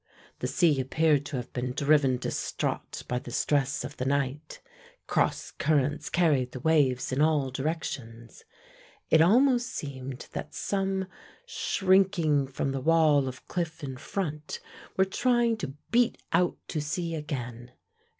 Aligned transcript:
The 0.39 0.47
sea 0.47 0.79
appeared 0.81 1.27
to 1.27 1.37
have 1.37 1.53
been 1.53 1.73
driven 1.73 2.17
distraught 2.17 3.03
by 3.07 3.19
the 3.19 3.29
stress 3.29 3.83
of 3.83 3.97
the 3.97 4.05
night; 4.05 4.59
cross 5.05 5.51
currents 5.51 6.09
carried 6.09 6.53
the 6.53 6.59
waves 6.59 7.11
in 7.11 7.21
all 7.21 7.51
directions: 7.51 8.43
it 9.11 9.21
almost 9.21 9.67
seemed 9.67 10.27
that 10.31 10.55
some, 10.55 11.05
shrinking 11.45 12.47
from 12.47 12.71
the 12.71 12.81
wall 12.81 13.27
of 13.27 13.47
cliff 13.47 13.83
in 13.83 13.95
front, 13.95 14.59
were 14.97 15.05
trying 15.05 15.55
to 15.57 15.75
beat 15.91 16.17
out 16.33 16.57
to 16.69 16.81
sea 16.81 17.13
again. 17.13 17.71